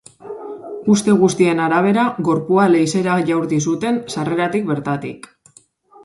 Uste 0.93 1.13
guztien 1.17 1.59
arabera, 1.65 2.05
gorpua 2.29 2.65
leizera 2.75 3.17
jaurti 3.27 3.59
zuten, 3.67 3.99
sarreratik 4.15 4.65
bertatik. 4.71 5.29